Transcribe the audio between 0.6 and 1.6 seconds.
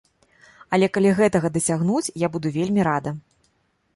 Але калі гэтага